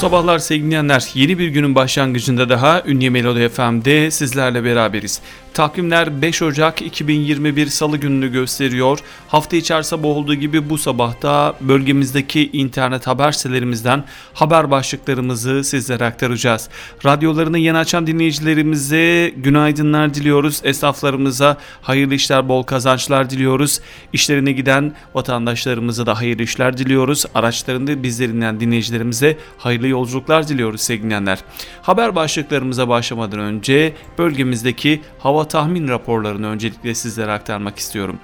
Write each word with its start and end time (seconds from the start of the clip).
sabahlar 0.00 0.38
sevgili 0.38 0.66
dinleyenler. 0.66 1.10
Yeni 1.14 1.38
bir 1.38 1.48
günün 1.48 1.74
başlangıcında 1.74 2.48
daha 2.48 2.82
Ünye 2.86 3.10
Melodi 3.10 3.48
FM'de 3.48 4.10
sizlerle 4.10 4.64
beraberiz. 4.64 5.20
Takvimler 5.60 6.22
5 6.22 6.42
Ocak 6.42 6.82
2021 6.82 7.66
Salı 7.66 7.96
gününü 7.96 8.32
gösteriyor. 8.32 8.98
Hafta 9.28 9.56
içi 9.56 9.74
her 9.74 9.82
sabah 9.82 10.08
olduğu 10.08 10.34
gibi 10.34 10.70
bu 10.70 10.78
sabahta 10.78 11.54
bölgemizdeki 11.60 12.50
internet 12.52 13.06
haber 13.06 13.32
sitelerimizden 13.32 14.04
haber 14.34 14.70
başlıklarımızı 14.70 15.64
sizlere 15.64 16.04
aktaracağız. 16.04 16.68
Radyolarını 17.06 17.58
yeni 17.58 17.78
açan 17.78 18.06
dinleyicilerimize 18.06 19.32
günaydınlar 19.36 20.14
diliyoruz. 20.14 20.60
Esnaflarımıza 20.64 21.56
hayırlı 21.82 22.14
işler, 22.14 22.48
bol 22.48 22.62
kazançlar 22.62 23.30
diliyoruz. 23.30 23.80
İşlerine 24.12 24.52
giden 24.52 24.94
vatandaşlarımıza 25.14 26.06
da 26.06 26.18
hayırlı 26.18 26.42
işler 26.42 26.78
diliyoruz. 26.78 27.24
Araçlarında 27.34 28.02
bizlerinden 28.02 28.60
dinleyicilerimize 28.60 29.36
hayırlı 29.58 29.88
yolculuklar 29.88 30.48
diliyoruz 30.48 30.80
sevgili 30.80 31.04
dinleyenler. 31.04 31.38
Haber 31.82 32.14
başlıklarımıza 32.14 32.88
başlamadan 32.88 33.40
önce 33.40 33.92
bölgemizdeki 34.18 35.00
hava 35.18 35.49
tahmin 35.50 35.88
raporlarını 35.88 36.46
öncelikle 36.46 36.94
sizlere 36.94 37.32
aktarmak 37.32 37.78
istiyorum. 37.78 38.18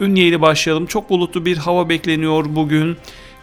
Ünye 0.00 0.26
ile 0.26 0.40
başlayalım. 0.40 0.86
Çok 0.86 1.10
bulutlu 1.10 1.46
bir 1.46 1.56
hava 1.56 1.88
bekleniyor 1.88 2.44
bugün. 2.48 2.96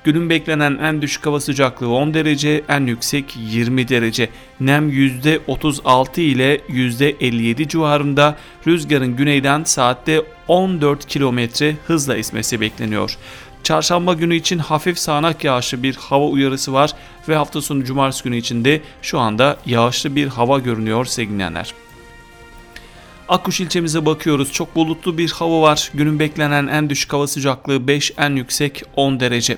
Günün 0.04 0.30
beklenen 0.30 0.78
en 0.82 1.02
düşük 1.02 1.26
hava 1.26 1.40
sıcaklığı 1.40 1.90
10 1.90 2.14
derece, 2.14 2.64
en 2.70 2.86
yüksek 2.86 3.38
20 3.38 3.88
derece. 3.88 4.30
Nem 4.60 4.90
%36 4.90 6.22
ile 6.22 6.58
%57 6.58 7.68
civarında. 7.68 8.38
Rüzgarın 8.68 9.16
güneyden 9.16 9.64
saatte 9.64 10.22
14 10.48 11.14
km 11.14 11.40
hızla 11.88 12.18
esmesi 12.18 12.62
bekleniyor. 12.62 13.18
Çarşamba 13.64 14.14
günü 14.14 14.36
için 14.36 14.60
hafif 14.60 15.00
sağanak 15.00 15.44
yağışlı 15.44 15.84
bir 15.84 15.96
hava 15.96 16.26
uyarısı 16.26 16.74
var 16.74 16.92
ve 17.30 17.36
hafta 17.36 17.62
sonu 17.62 17.86
cumartesi 17.86 18.24
günü 18.24 18.38
için 18.38 18.66
de 18.66 18.82
şu 19.02 19.20
anda 19.20 19.58
yağışlı 19.66 20.16
bir 20.16 20.28
hava 20.28 20.60
görünüyor 20.60 21.06
sevgili 21.06 21.38
Akkuş 23.30 23.60
ilçemize 23.62 24.06
bakıyoruz. 24.06 24.52
Çok 24.52 24.76
bulutlu 24.76 25.18
bir 25.18 25.32
hava 25.32 25.62
var. 25.62 25.92
Günün 25.94 26.20
beklenen 26.20 26.68
en 26.68 26.90
düşük 26.90 27.14
hava 27.14 27.28
sıcaklığı 27.28 27.88
5, 27.88 28.14
en 28.18 28.36
yüksek 28.36 28.84
10 28.96 29.20
derece. 29.20 29.58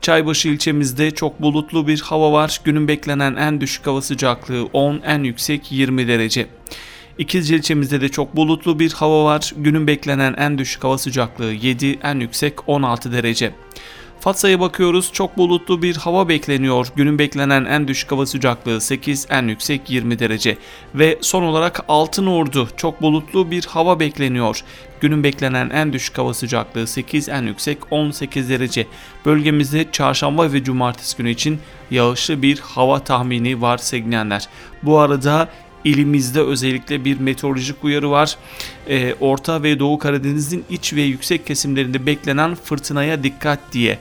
Çaybaşı 0.00 0.48
ilçemizde 0.48 1.10
çok 1.10 1.42
bulutlu 1.42 1.86
bir 1.86 2.00
hava 2.00 2.32
var. 2.32 2.60
Günün 2.64 2.88
beklenen 2.88 3.36
en 3.36 3.60
düşük 3.60 3.86
hava 3.86 4.02
sıcaklığı 4.02 4.68
10, 4.72 5.00
en 5.04 5.22
yüksek 5.22 5.72
20 5.72 6.08
derece. 6.08 6.46
İkizce 7.18 7.56
ilçemizde 7.56 8.00
de 8.00 8.08
çok 8.08 8.36
bulutlu 8.36 8.78
bir 8.78 8.92
hava 8.92 9.24
var. 9.24 9.52
Günün 9.56 9.86
beklenen 9.86 10.34
en 10.38 10.58
düşük 10.58 10.84
hava 10.84 10.98
sıcaklığı 10.98 11.52
7, 11.52 11.98
en 12.02 12.20
yüksek 12.20 12.68
16 12.68 13.12
derece. 13.12 13.54
Fatsa'ya 14.26 14.60
bakıyoruz. 14.60 15.12
Çok 15.12 15.38
bulutlu 15.38 15.82
bir 15.82 15.96
hava 15.96 16.28
bekleniyor. 16.28 16.88
Günün 16.96 17.18
beklenen 17.18 17.64
en 17.64 17.88
düşük 17.88 18.12
hava 18.12 18.26
sıcaklığı 18.26 18.80
8, 18.80 19.26
en 19.30 19.48
yüksek 19.48 19.90
20 19.90 20.18
derece. 20.18 20.58
Ve 20.94 21.18
son 21.20 21.42
olarak 21.42 21.84
Altın 21.88 22.26
Ordu. 22.26 22.68
Çok 22.76 23.02
bulutlu 23.02 23.50
bir 23.50 23.64
hava 23.64 24.00
bekleniyor. 24.00 24.60
Günün 25.00 25.24
beklenen 25.24 25.70
en 25.70 25.92
düşük 25.92 26.18
hava 26.18 26.34
sıcaklığı 26.34 26.86
8, 26.86 27.28
en 27.28 27.42
yüksek 27.42 27.78
18 27.90 28.50
derece. 28.50 28.86
Bölgemizde 29.26 29.86
çarşamba 29.92 30.52
ve 30.52 30.64
cumartesi 30.64 31.16
günü 31.16 31.30
için 31.30 31.58
yağışlı 31.90 32.42
bir 32.42 32.58
hava 32.58 32.98
tahmini 32.98 33.60
var 33.60 33.78
sevgilenler. 33.78 34.48
Bu 34.82 34.98
arada 34.98 35.48
ilimizde 35.84 36.40
özellikle 36.40 37.04
bir 37.04 37.20
meteorolojik 37.20 37.84
uyarı 37.84 38.10
var. 38.10 38.36
Ee, 38.88 39.14
Orta 39.20 39.62
ve 39.62 39.78
Doğu 39.78 39.98
Karadeniz'in 39.98 40.64
iç 40.70 40.94
ve 40.94 41.02
yüksek 41.02 41.46
kesimlerinde 41.46 42.06
beklenen 42.06 42.54
fırtınaya 42.54 43.22
dikkat 43.22 43.58
diye. 43.72 43.98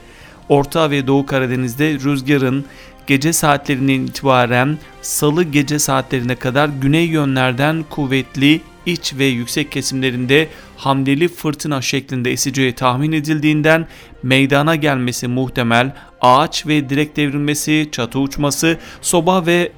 Orta 0.49 0.91
ve 0.91 1.07
Doğu 1.07 1.25
Karadeniz'de 1.25 1.93
rüzgarın 1.93 2.65
gece 3.07 3.33
saatlerinden 3.33 4.01
itibaren 4.01 4.77
salı 5.01 5.43
gece 5.43 5.79
saatlerine 5.79 6.35
kadar 6.35 6.69
güney 6.81 7.05
yönlerden 7.05 7.85
kuvvetli 7.89 8.61
iç 8.85 9.13
ve 9.17 9.25
yüksek 9.25 9.71
kesimlerinde 9.71 10.47
hamleli 10.77 11.27
fırtına 11.27 11.81
şeklinde 11.81 12.31
eseceği 12.31 12.73
tahmin 12.73 13.11
edildiğinden 13.11 13.87
meydana 14.23 14.75
gelmesi 14.75 15.27
muhtemel 15.27 15.93
ağaç 16.21 16.67
ve 16.67 16.89
direk 16.89 17.15
devrilmesi, 17.15 17.89
çatı 17.91 18.19
uçması, 18.19 18.77
soba 19.01 19.45
ve 19.45 19.71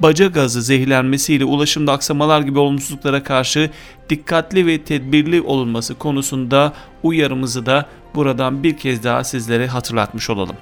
baca 0.00 0.26
gazı 0.26 0.62
zehirlenmesiyle 0.62 1.44
ulaşımda 1.44 1.92
aksamalar 1.92 2.40
gibi 2.40 2.58
olumsuzluklara 2.58 3.22
karşı 3.22 3.70
dikkatli 4.08 4.66
ve 4.66 4.82
tedbirli 4.82 5.40
olunması 5.40 5.94
konusunda 5.94 6.72
uyarımızı 7.02 7.66
da 7.66 7.86
buradan 8.14 8.62
bir 8.62 8.76
kez 8.76 9.04
daha 9.04 9.24
sizlere 9.24 9.66
hatırlatmış 9.66 10.30
olalım. 10.30 10.56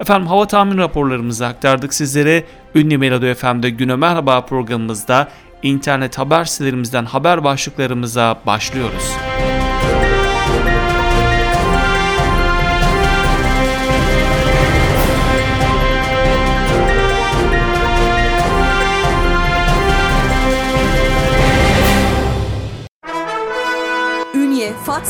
Efendim 0.00 0.26
hava 0.26 0.46
tahmin 0.46 0.78
raporlarımızı 0.78 1.46
aktardık 1.46 1.94
sizlere. 1.94 2.44
Ünlü 2.74 2.98
Melodi 2.98 3.34
FM'de 3.34 3.70
Güne 3.70 3.96
Merhaba 3.96 4.40
programımızda 4.40 5.28
internet 5.62 6.18
haber 6.18 6.44
sitelerimizden 6.44 7.04
haber 7.04 7.44
başlıklarımıza 7.44 8.40
başlıyoruz. 8.46 9.12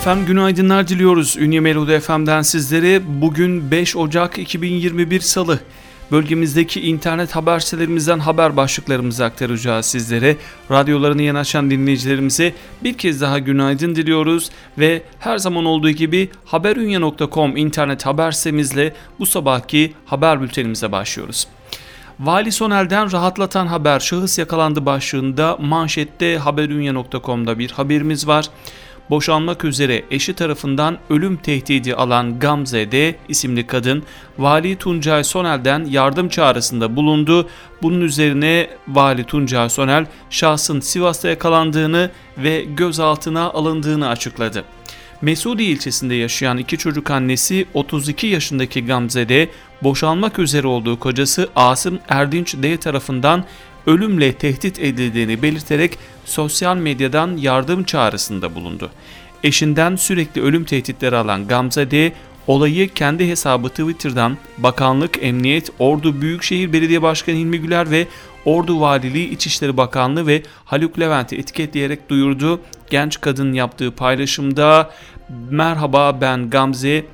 Efendim 0.00 0.26
günaydınlar 0.26 0.88
diliyoruz. 0.88 1.36
Ünye 1.36 1.60
Melodi 1.60 2.00
FM'den 2.00 2.42
sizlere 2.42 3.00
bugün 3.20 3.70
5 3.70 3.96
Ocak 3.96 4.38
2021 4.38 5.20
Salı 5.20 5.60
bölgemizdeki 6.12 6.80
internet 6.80 7.36
haber 7.36 7.60
sitelerimizden 7.60 8.18
haber 8.18 8.56
başlıklarımızı 8.56 9.24
aktaracağız 9.24 9.86
sizlere. 9.86 10.36
Radyolarını 10.70 11.22
yeni 11.22 11.38
açan 11.38 11.70
dinleyicilerimize 11.70 12.54
bir 12.84 12.98
kez 12.98 13.20
daha 13.20 13.38
günaydın 13.38 13.94
diliyoruz 13.94 14.50
ve 14.78 15.02
her 15.18 15.38
zaman 15.38 15.64
olduğu 15.64 15.90
gibi 15.90 16.28
haberunya.com 16.44 17.56
internet 17.56 18.06
haber 18.06 18.32
sitemizle 18.32 18.94
bu 19.18 19.26
sabahki 19.26 19.92
haber 20.06 20.42
bültenimize 20.42 20.92
başlıyoruz. 20.92 21.46
Vali 22.20 22.52
Sonel'den 22.52 23.12
rahatlatan 23.12 23.66
haber 23.66 24.00
şahıs 24.00 24.38
yakalandı 24.38 24.86
başlığında 24.86 25.56
manşette 25.60 26.38
haberunya.com'da 26.38 27.58
bir 27.58 27.70
haberimiz 27.70 28.26
var 28.26 28.46
boşanmak 29.10 29.64
üzere 29.64 30.04
eşi 30.10 30.34
tarafından 30.34 30.98
ölüm 31.10 31.36
tehdidi 31.36 31.94
alan 31.94 32.38
Gamze 32.38 32.92
D 32.92 33.16
isimli 33.28 33.66
kadın 33.66 34.02
Vali 34.38 34.76
Tuncay 34.76 35.24
Sonel'den 35.24 35.84
yardım 35.84 36.28
çağrısında 36.28 36.96
bulundu. 36.96 37.48
Bunun 37.82 38.00
üzerine 38.00 38.70
Vali 38.88 39.24
Tuncay 39.24 39.68
Sonel 39.68 40.06
şahsın 40.30 40.80
Sivas'ta 40.80 41.28
yakalandığını 41.28 42.10
ve 42.38 42.64
gözaltına 42.64 43.50
alındığını 43.50 44.08
açıkladı. 44.08 44.64
Mesudi 45.22 45.62
ilçesinde 45.62 46.14
yaşayan 46.14 46.58
iki 46.58 46.78
çocuk 46.78 47.10
annesi 47.10 47.66
32 47.74 48.26
yaşındaki 48.26 48.86
Gamze 48.86 49.28
D 49.28 49.48
boşanmak 49.82 50.38
üzere 50.38 50.66
olduğu 50.66 50.98
kocası 50.98 51.48
Asım 51.56 51.98
Erdinç 52.08 52.54
D 52.62 52.76
tarafından 52.76 53.44
ölümle 53.86 54.32
tehdit 54.32 54.78
edildiğini 54.78 55.42
belirterek 55.42 55.98
sosyal 56.24 56.76
medyadan 56.76 57.36
yardım 57.36 57.84
çağrısında 57.84 58.54
bulundu. 58.54 58.90
Eşinden 59.44 59.96
sürekli 59.96 60.42
ölüm 60.42 60.64
tehditleri 60.64 61.16
alan 61.16 61.48
Gamze 61.48 61.90
D, 61.90 62.12
olayı 62.46 62.88
kendi 62.88 63.28
hesabı 63.28 63.68
Twitter'dan 63.68 64.36
Bakanlık, 64.58 65.18
Emniyet, 65.22 65.70
Ordu 65.78 66.20
Büyükşehir 66.20 66.72
Belediye 66.72 67.02
Başkanı 67.02 67.36
Hilmi 67.36 67.58
Güler 67.58 67.90
ve 67.90 68.06
Ordu 68.44 68.80
Valiliği 68.80 69.28
İçişleri 69.28 69.76
Bakanlığı 69.76 70.26
ve 70.26 70.42
Haluk 70.64 71.00
Levent'i 71.00 71.36
etiketleyerek 71.36 72.08
duyurdu. 72.10 72.60
Genç 72.90 73.20
kadın 73.20 73.52
yaptığı 73.52 73.90
paylaşımda 73.90 74.90
merhaba 75.50 76.20
ben 76.20 76.50
Gamze 76.50 77.04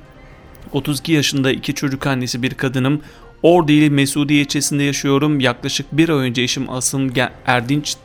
32 0.71 1.11
yaşında 1.11 1.51
iki 1.51 1.73
çocuk 1.73 2.07
annesi 2.07 2.43
bir 2.43 2.53
kadınım. 2.53 3.01
Ordu 3.43 3.71
ili 3.71 3.89
Mesudiye 3.89 4.41
ilçesinde 4.41 4.83
yaşıyorum. 4.83 5.39
Yaklaşık 5.39 5.85
bir 5.91 6.09
ay 6.09 6.17
önce 6.17 6.41
eşim 6.41 6.69
Asım 6.69 7.13
Erdinç 7.45 7.95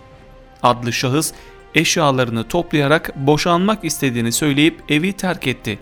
adlı 0.62 0.92
şahıs 0.92 1.32
eşyalarını 1.74 2.48
toplayarak 2.48 3.16
boşanmak 3.16 3.84
istediğini 3.84 4.32
söyleyip 4.32 4.80
evi 4.88 5.12
terk 5.12 5.46
etti. 5.46 5.78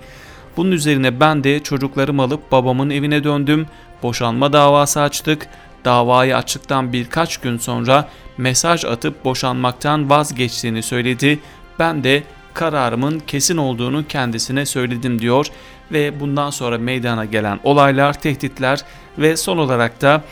Bunun 0.56 0.72
üzerine 0.72 1.20
ben 1.20 1.44
de 1.44 1.62
çocuklarımı 1.62 2.22
alıp 2.22 2.52
babamın 2.52 2.90
evine 2.90 3.24
döndüm. 3.24 3.66
Boşanma 4.02 4.52
davası 4.52 5.00
açtık. 5.00 5.46
Davayı 5.84 6.36
açtıktan 6.36 6.92
birkaç 6.92 7.36
gün 7.36 7.58
sonra 7.58 8.08
mesaj 8.38 8.84
atıp 8.84 9.24
boşanmaktan 9.24 10.10
vazgeçtiğini 10.10 10.82
söyledi. 10.82 11.38
Ben 11.78 12.04
de 12.04 12.22
kararımın 12.54 13.22
kesin 13.26 13.56
olduğunu 13.56 14.06
kendisine 14.06 14.66
söyledim 14.66 15.20
diyor 15.20 15.46
ve 15.92 16.20
bundan 16.20 16.50
sonra 16.50 16.78
meydana 16.78 17.24
gelen 17.24 17.60
olaylar, 17.64 18.20
tehditler 18.20 18.80
ve 19.18 19.36
son 19.36 19.58
olarak 19.58 20.02
da 20.02 20.22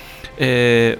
e, 0.40 0.96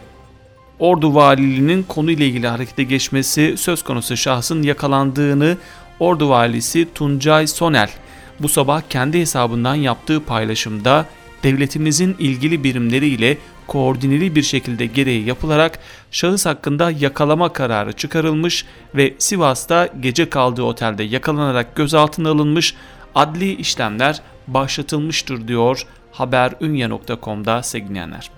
Ordu 0.79 1.15
Valiliğinin 1.15 1.83
konuyla 1.83 2.27
ilgili 2.27 2.49
harekete 2.49 2.83
geçmesi 2.83 3.55
söz 3.57 3.83
konusu 3.83 4.17
şahsın 4.17 4.63
yakalandığını 4.63 5.57
Ordu 6.01 6.29
Valisi 6.29 6.89
Tuncay 6.95 7.47
Sonel 7.47 7.91
bu 8.41 8.49
sabah 8.49 8.83
kendi 8.91 9.21
hesabından 9.21 9.75
yaptığı 9.75 10.25
paylaşımda 10.25 11.07
devletimizin 11.43 12.17
ilgili 12.19 12.65
birimleriyle 12.65 13.39
koordineli 13.67 14.35
bir 14.35 14.43
şekilde 14.43 14.87
gereği 14.87 15.25
yapılarak 15.25 15.79
şahıs 16.11 16.47
hakkında 16.47 16.91
yakalama 16.91 17.53
kararı 17.53 17.93
çıkarılmış 17.93 18.65
ve 18.95 19.15
Sivas'ta 19.19 19.89
gece 20.01 20.31
kaldığı 20.31 20.63
otelde 20.63 21.03
yakalanarak 21.03 21.77
gözaltına 21.77 22.31
alınmış 22.31 22.75
adli 23.15 23.55
işlemler 23.55 24.21
başlatılmıştır 24.49 25.49
diyor 25.49 25.87
haberünye.com'da 26.13 27.63
sevgilenler. 27.63 28.31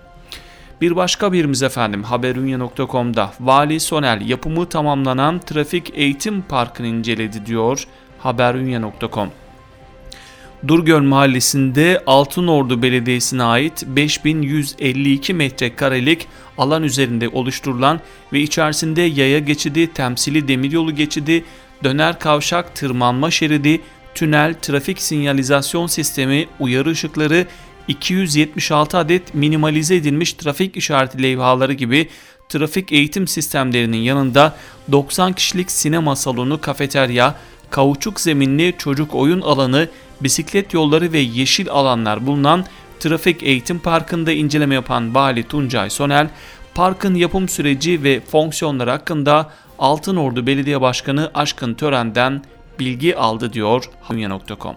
Bir 0.81 0.97
başka 0.97 1.33
birimiz 1.33 1.62
efendim 1.62 2.03
haberünye.com'da 2.03 3.33
Vali 3.41 3.81
Sonel 3.81 4.29
yapımı 4.29 4.69
tamamlanan 4.69 5.39
trafik 5.39 5.93
eğitim 5.95 6.43
parkını 6.43 6.87
inceledi 6.87 7.47
diyor 7.47 7.85
haberünye.com. 8.19 9.31
Durgöl 10.69 11.03
Mahallesi'nde 11.03 12.03
Altınordu 12.07 12.83
Belediyesi'ne 12.83 13.43
ait 13.43 13.85
5152 13.87 15.35
metrekarelik 15.35 16.27
alan 16.59 16.83
üzerinde 16.83 17.29
oluşturulan 17.29 18.01
ve 18.33 18.41
içerisinde 18.41 19.03
yaya 19.03 19.39
geçidi, 19.39 19.93
temsili 19.93 20.49
demiryolu 20.49 20.95
geçidi, 20.95 21.45
döner 21.85 22.19
kavşak, 22.19 22.75
tırmanma 22.75 23.31
şeridi, 23.31 23.81
tünel, 24.15 24.55
trafik 24.62 25.03
sinyalizasyon 25.03 25.87
sistemi, 25.87 26.47
uyarı 26.61 26.91
ışıkları, 26.91 27.47
276 27.89 28.99
adet 28.99 29.35
minimalize 29.35 29.97
edilmiş 29.97 30.33
trafik 30.33 30.77
işareti 30.77 31.23
levhaları 31.23 31.73
gibi 31.73 32.09
trafik 32.49 32.93
eğitim 32.93 33.29
sistemlerinin 33.29 33.99
yanında 33.99 34.57
90 34.93 35.33
kişilik 35.33 35.71
sinema 35.71 36.17
salonu, 36.17 36.61
kafeterya, 36.61 37.35
kauçuk 37.71 38.21
zeminli 38.21 38.75
çocuk 38.79 39.15
oyun 39.15 39.41
alanı, 39.41 39.89
bisiklet 40.21 40.75
yolları 40.75 41.13
ve 41.13 41.19
yeşil 41.19 41.71
alanlar 41.71 42.27
bulunan 42.27 42.65
Trafik 43.01 43.43
Eğitim 43.43 43.79
Parkı'nda 43.79 44.33
inceleme 44.33 44.75
yapan 44.75 45.15
Vali 45.15 45.43
Tuncay 45.43 45.91
Sonel, 45.91 46.29
parkın 46.75 47.15
yapım 47.15 47.49
süreci 47.49 48.03
ve 48.03 48.21
fonksiyonları 48.21 48.91
hakkında 48.91 49.51
Altınordu 49.79 50.47
Belediye 50.47 50.81
Başkanı 50.81 51.31
Aşkın 51.35 51.75
Tören'den 51.75 52.43
bilgi 52.81 53.17
aldı 53.17 53.53
diyor 53.53 53.85
Hunya.com. 54.03 54.77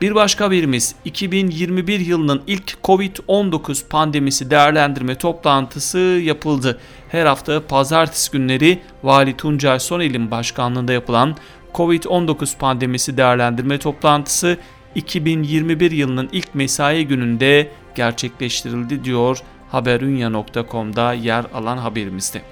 Bir 0.00 0.14
başka 0.14 0.50
birimiz 0.50 0.94
2021 1.04 2.00
yılının 2.00 2.42
ilk 2.46 2.72
Covid-19 2.84 3.88
pandemisi 3.88 4.50
değerlendirme 4.50 5.14
toplantısı 5.14 5.98
yapıldı. 5.98 6.80
Her 7.08 7.26
hafta 7.26 7.66
pazartesi 7.66 8.32
günleri 8.32 8.82
Vali 9.02 9.36
Tuncay 9.36 9.80
Sonel'in 9.80 10.30
başkanlığında 10.30 10.92
yapılan 10.92 11.36
Covid-19 11.74 12.58
pandemisi 12.58 13.16
değerlendirme 13.16 13.78
toplantısı 13.78 14.58
2021 14.94 15.90
yılının 15.90 16.28
ilk 16.32 16.54
mesai 16.54 17.06
gününde 17.06 17.70
gerçekleştirildi 17.94 19.04
diyor 19.04 19.38
haberunya.com'da 19.70 21.12
yer 21.12 21.44
alan 21.54 21.76
haberimizde. 21.76 22.42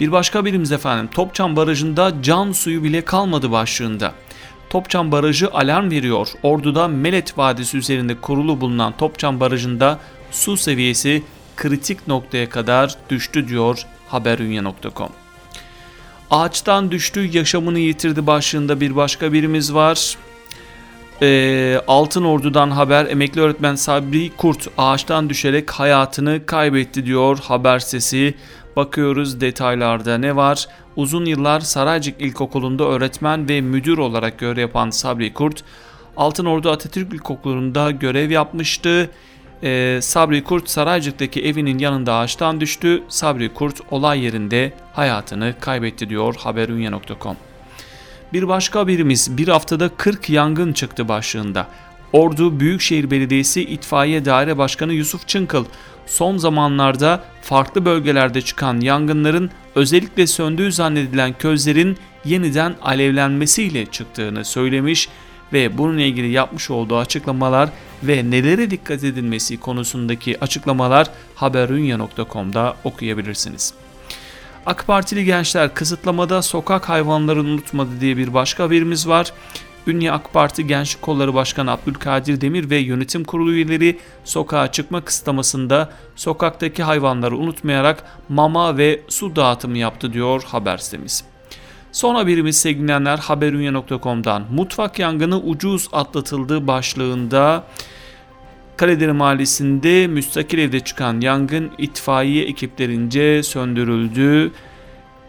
Bir 0.00 0.12
başka 0.12 0.44
birimiz 0.44 0.72
efendim 0.72 1.08
Topçam 1.14 1.56
Barajı'nda 1.56 2.12
can 2.22 2.52
suyu 2.52 2.82
bile 2.82 3.04
kalmadı 3.04 3.50
başlığında. 3.50 4.14
Topçam 4.70 5.12
Barajı 5.12 5.50
alarm 5.52 5.90
veriyor. 5.90 6.28
Ordu'da 6.42 6.88
Melet 6.88 7.38
Vadisi 7.38 7.78
üzerinde 7.78 8.20
kurulu 8.20 8.60
bulunan 8.60 8.96
Topçam 8.96 9.40
Barajı'nda 9.40 9.98
su 10.30 10.56
seviyesi 10.56 11.22
kritik 11.56 12.08
noktaya 12.08 12.48
kadar 12.48 12.94
düştü 13.10 13.48
diyor 13.48 13.86
haberunya.com. 14.08 15.08
Ağaçtan 16.30 16.90
düştü 16.90 17.30
yaşamını 17.32 17.78
yitirdi 17.78 18.26
başlığında 18.26 18.80
bir 18.80 18.96
başka 18.96 19.32
birimiz 19.32 19.74
var. 19.74 20.16
Ee, 21.22 21.80
Altın 21.88 22.24
Ordu'dan 22.24 22.70
haber 22.70 23.06
emekli 23.06 23.40
öğretmen 23.40 23.74
Sabri 23.74 24.30
Kurt 24.36 24.68
ağaçtan 24.78 25.30
düşerek 25.30 25.70
hayatını 25.70 26.46
kaybetti 26.46 27.06
diyor 27.06 27.38
haber 27.38 27.78
sesi. 27.78 28.34
Bakıyoruz 28.76 29.40
detaylarda 29.40 30.18
ne 30.18 30.36
var? 30.36 30.68
Uzun 30.96 31.24
yıllar 31.24 31.60
Saraycık 31.60 32.20
İlkokulu'nda 32.20 32.84
öğretmen 32.84 33.48
ve 33.48 33.60
müdür 33.60 33.98
olarak 33.98 34.38
görev 34.38 34.60
yapan 34.60 34.90
Sabri 34.90 35.34
Kurt, 35.34 35.64
Altın 36.16 36.44
Ordu 36.44 36.70
Atatürk 36.70 37.14
İlkokulu'nda 37.14 37.90
görev 37.90 38.30
yapmıştı. 38.30 39.10
Ee, 39.62 39.98
Sabri 40.02 40.44
Kurt 40.44 40.68
Saraycık'taki 40.68 41.44
evinin 41.44 41.78
yanında 41.78 42.14
ağaçtan 42.14 42.60
düştü. 42.60 43.02
Sabri 43.08 43.54
Kurt 43.54 43.80
olay 43.90 44.24
yerinde 44.24 44.72
hayatını 44.92 45.54
kaybetti 45.60 46.08
diyor 46.08 46.34
haberunya.com. 46.38 47.36
Bir 48.32 48.48
başka 48.48 48.88
birimiz 48.88 49.38
bir 49.38 49.48
haftada 49.48 49.88
40 49.88 50.30
yangın 50.30 50.72
çıktı 50.72 51.08
başlığında. 51.08 51.66
Ordu 52.12 52.60
Büyükşehir 52.60 53.10
Belediyesi 53.10 53.62
İtfaiye 53.62 54.24
Daire 54.24 54.58
Başkanı 54.58 54.92
Yusuf 54.92 55.28
Çınkıl 55.28 55.64
son 56.06 56.36
zamanlarda 56.36 57.24
farklı 57.42 57.84
bölgelerde 57.84 58.42
çıkan 58.42 58.80
yangınların 58.80 59.50
özellikle 59.74 60.26
söndüğü 60.26 60.72
zannedilen 60.72 61.38
közlerin 61.38 61.96
yeniden 62.24 62.74
alevlenmesiyle 62.82 63.86
çıktığını 63.86 64.44
söylemiş 64.44 65.08
ve 65.52 65.78
bununla 65.78 66.00
ilgili 66.00 66.30
yapmış 66.30 66.70
olduğu 66.70 66.98
açıklamalar 66.98 67.70
ve 68.02 68.30
nelere 68.30 68.70
dikkat 68.70 69.04
edilmesi 69.04 69.60
konusundaki 69.60 70.40
açıklamalar 70.40 71.10
haberunya.com'da 71.34 72.76
okuyabilirsiniz. 72.84 73.74
AK 74.66 74.86
Partili 74.86 75.24
gençler 75.24 75.74
kısıtlamada 75.74 76.42
sokak 76.42 76.88
hayvanlarını 76.88 77.48
unutmadı 77.48 77.90
diye 78.00 78.16
bir 78.16 78.34
başka 78.34 78.70
birimiz 78.70 79.08
var. 79.08 79.32
Ünye 79.86 80.12
AK 80.12 80.32
Parti 80.32 80.66
Gençlik 80.66 81.02
Kolları 81.02 81.34
Başkanı 81.34 81.70
Abdülkadir 81.70 82.40
Demir 82.40 82.70
ve 82.70 82.76
yönetim 82.76 83.24
kurulu 83.24 83.52
üyeleri 83.52 83.98
sokağa 84.24 84.72
çıkma 84.72 85.00
kısıtlamasında 85.04 85.92
sokaktaki 86.16 86.82
hayvanları 86.82 87.36
unutmayarak 87.36 88.04
mama 88.28 88.78
ve 88.78 89.00
su 89.08 89.36
dağıtımı 89.36 89.78
yaptı 89.78 90.12
diyor 90.12 90.42
haber 90.42 90.78
sitemiz. 90.78 91.24
Son 91.92 92.14
haberimiz 92.14 92.56
sevgilenler 92.56 93.18
haberunya.com'dan 93.18 94.44
mutfak 94.52 94.98
yangını 94.98 95.40
ucuz 95.40 95.88
atlatıldı 95.92 96.66
başlığında 96.66 97.64
Kaledere 98.76 99.12
Mahallesi'nde 99.12 100.06
müstakil 100.06 100.58
evde 100.58 100.80
çıkan 100.80 101.20
yangın 101.20 101.70
itfaiye 101.78 102.44
ekiplerince 102.44 103.42
söndürüldü. 103.42 104.52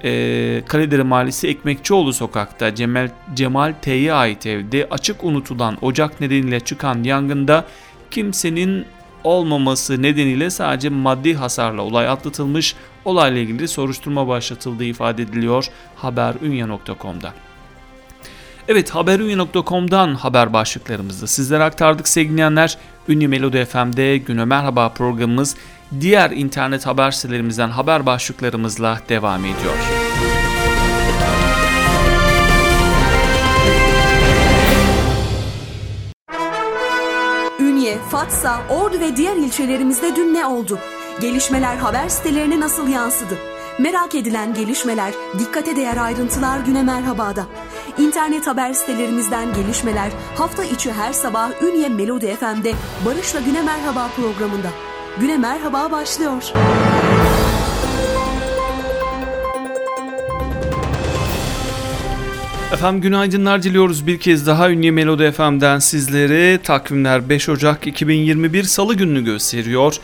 Ee, 0.03 0.61
Kaledere 0.67 1.03
Mahallesi 1.03 1.47
Ekmekçioğlu 1.47 2.13
sokakta 2.13 2.75
Cemal, 2.75 3.09
Cemal 3.33 3.73
T'ye 3.81 4.13
ait 4.13 4.45
evde 4.45 4.87
açık 4.91 5.23
unutulan 5.23 5.77
ocak 5.81 6.21
nedeniyle 6.21 6.59
çıkan 6.59 7.03
yangında 7.03 7.65
kimsenin 8.11 8.85
olmaması 9.23 10.01
nedeniyle 10.01 10.49
sadece 10.49 10.89
maddi 10.89 11.33
hasarla 11.33 11.81
olay 11.81 12.07
atlatılmış. 12.07 12.75
Olayla 13.05 13.41
ilgili 13.41 13.67
soruşturma 13.67 14.27
başlatıldığı 14.27 14.83
ifade 14.83 15.21
ediliyor 15.21 15.67
haberunya.com'da. 15.95 17.33
Evet 18.67 18.89
haberunya.com'dan 18.89 20.15
haber 20.15 20.53
başlıklarımızı 20.53 21.27
sizlere 21.27 21.63
aktardık 21.63 22.07
sevgilenler. 22.07 22.77
Ünlü 23.07 23.27
Melodi 23.27 23.65
FM'de 23.65 24.17
Güne 24.17 24.45
Merhaba 24.45 24.89
programımız 24.89 25.55
diğer 26.01 26.31
internet 26.31 26.85
haber 26.85 27.11
sitelerimizden 27.11 27.69
haber 27.69 28.05
başlıklarımızla 28.05 28.99
devam 29.09 29.45
ediyor. 29.45 29.75
Ünye, 37.59 37.97
Fatsa, 38.11 38.61
Ordu 38.69 38.99
ve 38.99 39.15
diğer 39.15 39.35
ilçelerimizde 39.35 40.15
dün 40.15 40.33
ne 40.33 40.45
oldu? 40.45 40.79
Gelişmeler 41.21 41.75
haber 41.75 42.09
sitelerine 42.09 42.59
nasıl 42.59 42.87
yansıdı? 42.87 43.37
Merak 43.79 44.15
edilen 44.15 44.53
gelişmeler, 44.53 45.13
dikkate 45.39 45.75
değer 45.75 45.97
ayrıntılar 45.97 46.59
güne 46.59 46.83
merhabada. 46.83 47.45
İnternet 47.97 48.47
haber 48.47 48.73
sitelerimizden 48.73 49.53
gelişmeler 49.53 50.11
hafta 50.37 50.63
içi 50.63 50.91
her 50.91 51.13
sabah 51.13 51.63
Ünye 51.63 51.89
Melodi 51.89 52.35
FM'de 52.35 52.73
Barış'la 53.05 53.39
Güne 53.39 53.61
Merhaba 53.61 54.09
programında. 54.15 54.69
Güne 55.19 55.37
Merhaba 55.37 55.91
başlıyor. 55.91 56.43
Efendim 62.73 63.01
günaydınlar 63.01 63.63
diliyoruz 63.63 64.07
bir 64.07 64.19
kez 64.19 64.47
daha 64.47 64.71
Ünye 64.71 64.91
Melodi 64.91 65.31
FM'den 65.31 65.79
sizlere. 65.79 66.57
Takvimler 66.61 67.29
5 67.29 67.49
Ocak 67.49 67.87
2021 67.87 68.63
Salı 68.63 68.95
gününü 68.95 69.25
gösteriyor. 69.25 69.95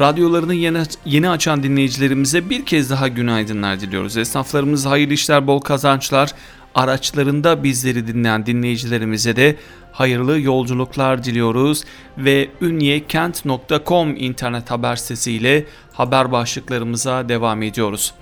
Radyolarını 0.00 0.54
yeni, 0.54 0.82
yeni 1.04 1.30
açan 1.30 1.62
dinleyicilerimize 1.62 2.50
bir 2.50 2.64
kez 2.64 2.90
daha 2.90 3.08
günaydınlar 3.08 3.80
diliyoruz. 3.80 4.16
Esnaflarımız 4.16 4.86
hayırlı 4.86 5.14
işler, 5.14 5.46
bol 5.46 5.60
kazançlar. 5.60 6.30
Araçlarında 6.74 7.64
bizleri 7.64 8.06
dinleyen 8.06 8.46
dinleyicilerimize 8.46 9.36
de 9.36 9.56
hayırlı 9.94 10.40
yolculuklar 10.40 11.24
diliyoruz 11.24 11.84
ve 12.18 12.48
ünyekent.com 12.60 14.16
internet 14.16 14.70
haber 14.70 14.96
sitesiyle 14.96 15.66
haber 15.92 16.32
başlıklarımıza 16.32 17.28
devam 17.28 17.62
ediyoruz. 17.62 18.14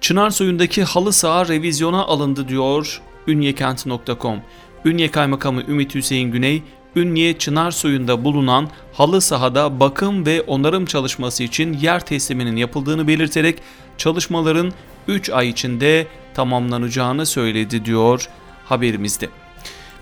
Çınar 0.00 0.30
suyundaki 0.30 0.84
halı 0.84 1.12
saha 1.12 1.48
revizyona 1.48 2.02
alındı 2.04 2.48
diyor 2.48 3.00
ünyekent.com. 3.26 4.40
Ünye 4.84 5.10
Kaymakamı 5.10 5.62
Ümit 5.68 5.94
Hüseyin 5.94 6.32
Güney, 6.32 6.62
Ünye 6.96 7.38
Çınar 7.38 7.70
suyunda 7.70 8.24
bulunan 8.24 8.68
halı 8.92 9.20
sahada 9.20 9.80
bakım 9.80 10.26
ve 10.26 10.42
onarım 10.42 10.86
çalışması 10.86 11.42
için 11.42 11.72
yer 11.72 12.06
tesliminin 12.06 12.56
yapıldığını 12.56 13.08
belirterek 13.08 13.58
çalışmaların 13.98 14.72
3 15.08 15.30
ay 15.30 15.48
içinde 15.48 16.06
tamamlanacağını 16.34 17.26
söyledi 17.26 17.84
diyor 17.84 18.28
haberimizde. 18.64 19.28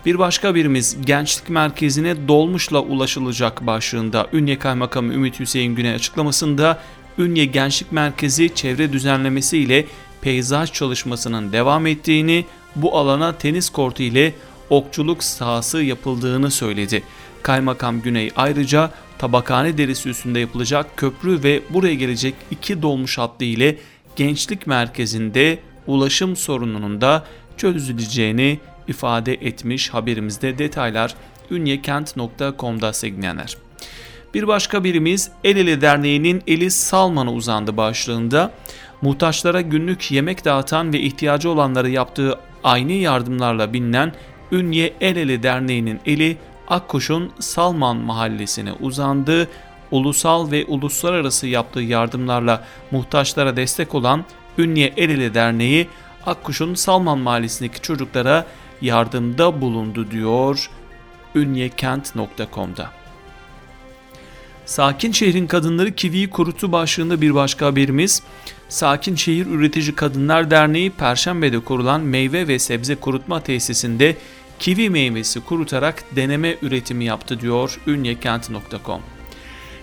Bir 0.07 0.19
başka 0.19 0.55
birimiz 0.55 0.97
gençlik 1.05 1.49
merkezine 1.49 2.27
dolmuşla 2.27 2.81
ulaşılacak 2.81 3.67
başlığında 3.67 4.27
Ünye 4.33 4.59
Kaymakamı 4.59 5.13
Ümit 5.13 5.39
Hüseyin 5.39 5.75
Güney 5.75 5.93
açıklamasında 5.93 6.79
Ünye 7.17 7.45
Gençlik 7.45 7.91
Merkezi 7.91 8.55
çevre 8.55 8.93
düzenlemesi 8.93 9.57
ile 9.57 9.85
peyzaj 10.21 10.71
çalışmasının 10.71 11.51
devam 11.51 11.87
ettiğini, 11.87 12.45
bu 12.75 12.97
alana 12.97 13.37
tenis 13.37 13.69
kortu 13.69 14.03
ile 14.03 14.33
okçuluk 14.69 15.23
sahası 15.23 15.83
yapıldığını 15.83 16.51
söyledi. 16.51 17.03
Kaymakam 17.43 18.01
Güney 18.01 18.31
ayrıca 18.35 18.91
tabakhane 19.17 19.77
derisi 19.77 20.09
üstünde 20.09 20.39
yapılacak 20.39 20.97
köprü 20.97 21.43
ve 21.43 21.61
buraya 21.69 21.93
gelecek 21.93 22.35
iki 22.51 22.81
dolmuş 22.81 23.17
hattı 23.17 23.45
ile 23.45 23.77
gençlik 24.15 24.67
merkezinde 24.67 25.59
ulaşım 25.87 26.35
sorununun 26.35 27.01
da 27.01 27.25
çözüleceğini 27.57 28.59
ifade 28.87 29.33
etmiş 29.33 29.89
haberimizde 29.89 30.57
detaylar 30.57 31.15
ünyekent.com'da 31.51 32.93
sevgilenler. 32.93 33.57
Bir 34.33 34.47
başka 34.47 34.83
birimiz 34.83 35.31
El 35.43 35.57
Ele 35.57 35.81
Derneği'nin 35.81 36.43
eli 36.47 36.71
Salman'a 36.71 37.33
uzandı 37.33 37.77
başlığında 37.77 38.51
muhtaçlara 39.01 39.61
günlük 39.61 40.11
yemek 40.11 40.45
dağıtan 40.45 40.93
ve 40.93 40.99
ihtiyacı 40.99 41.49
olanları 41.49 41.89
yaptığı 41.89 42.39
aynı 42.63 42.91
yardımlarla 42.91 43.73
bilinen 43.73 44.13
Ünye 44.51 44.93
El 45.01 45.15
Ele 45.15 45.43
Derneği'nin 45.43 45.99
eli 46.05 46.37
Akkuş'un 46.67 47.31
Salman 47.39 47.97
mahallesine 47.97 48.73
uzandı. 48.73 49.47
Ulusal 49.91 50.51
ve 50.51 50.65
uluslararası 50.65 51.47
yaptığı 51.47 51.81
yardımlarla 51.81 52.63
muhtaçlara 52.91 53.55
destek 53.55 53.95
olan 53.95 54.25
Ünye 54.57 54.93
El 54.97 55.09
Ele 55.09 55.33
Derneği 55.33 55.87
Akkuş'un 56.25 56.73
Salman 56.73 57.19
mahallesindeki 57.19 57.81
çocuklara 57.81 58.45
yardımda 58.81 59.61
bulundu 59.61 60.11
diyor 60.11 60.69
ünyekent.com'da. 61.35 62.91
Sakin 64.65 65.11
şehrin 65.11 65.47
kadınları 65.47 65.91
kiviyi 65.91 66.29
kurutu 66.29 66.71
başlığında 66.71 67.21
bir 67.21 67.35
başka 67.35 67.65
haberimiz. 67.65 68.23
Sakin 68.69 69.15
Şehir 69.15 69.45
Üretici 69.45 69.95
Kadınlar 69.95 70.51
Derneği 70.51 70.89
Perşembe'de 70.89 71.59
kurulan 71.59 72.01
meyve 72.01 72.47
ve 72.47 72.59
sebze 72.59 72.95
kurutma 72.95 73.43
tesisinde 73.43 74.17
kivi 74.59 74.89
meyvesi 74.89 75.39
kurutarak 75.39 76.03
deneme 76.15 76.55
üretimi 76.61 77.05
yaptı 77.05 77.39
diyor 77.39 77.79
ünyekent.com. 77.87 79.01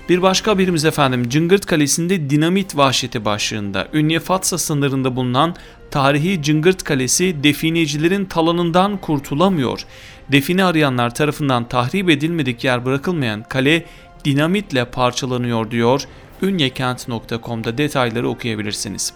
Bir 0.08 0.22
başka 0.22 0.50
haberimiz 0.50 0.84
efendim 0.84 1.28
Cıngırt 1.28 1.66
Kalesi'nde 1.66 2.30
dinamit 2.30 2.76
vahşeti 2.76 3.24
başlığında 3.24 3.88
Ünye 3.92 4.20
Fatsa 4.20 4.58
sınırında 4.58 5.16
bulunan 5.16 5.56
tarihi 5.90 6.42
Cıngırt 6.42 6.82
Kalesi 6.82 7.44
definecilerin 7.44 8.24
talanından 8.24 8.96
kurtulamıyor. 8.96 9.86
Define 10.32 10.64
arayanlar 10.64 11.14
tarafından 11.14 11.68
tahrip 11.68 12.10
edilmedik 12.10 12.64
yer 12.64 12.84
bırakılmayan 12.84 13.42
kale 13.42 13.84
dinamitle 14.24 14.84
parçalanıyor 14.84 15.70
diyor. 15.70 16.02
Ünyekent.com'da 16.42 17.78
detayları 17.78 18.28
okuyabilirsiniz. 18.28 19.12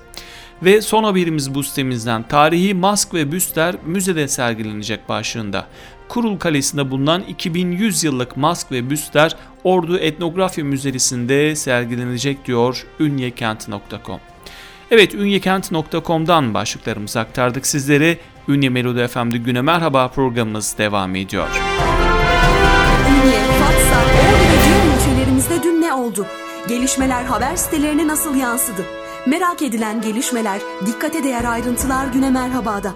Ve 0.62 0.80
son 0.80 1.04
haberimiz 1.04 1.54
bu 1.54 1.62
sitemizden 1.62 2.28
tarihi 2.28 2.74
mask 2.74 3.14
ve 3.14 3.32
büstler 3.32 3.74
müzede 3.86 4.28
sergilenecek 4.28 5.08
başlığında. 5.08 5.66
Kurul 6.08 6.38
Kalesi'nde 6.38 6.90
bulunan 6.90 7.22
2100 7.22 8.04
yıllık 8.04 8.36
mask 8.36 8.72
ve 8.72 8.90
büstler 8.90 9.36
Ordu 9.64 9.98
Etnografya 9.98 10.64
Müzesi'nde 10.64 11.56
sergilenecek 11.56 12.46
diyor 12.46 12.86
ünyekent.com. 13.00 14.20
Evet 14.90 15.14
ünyekent.com'dan 15.14 16.54
başlıklarımızı 16.54 17.20
aktardık 17.20 17.66
sizlere. 17.66 18.18
Ünye 18.48 18.68
Melodi 18.68 19.08
FM'de 19.08 19.38
Güne 19.38 19.62
Merhaba 19.62 20.08
programımız 20.08 20.74
devam 20.78 21.14
ediyor. 21.16 21.48
Ünye, 23.08 23.40
Fatsa, 23.60 24.00
Ordu 24.04 25.00
ilçelerimizde 25.00 25.62
dün 25.62 25.82
ne 25.82 25.92
oldu? 25.92 26.26
Gelişmeler 26.68 27.24
haber 27.24 27.56
sitelerine 27.56 28.08
nasıl 28.08 28.36
yansıdı? 28.36 28.84
Merak 29.26 29.62
edilen 29.62 30.00
gelişmeler, 30.00 30.60
dikkate 30.86 31.24
değer 31.24 31.44
ayrıntılar 31.44 32.06
Güne 32.06 32.30
Merhaba'da. 32.30 32.94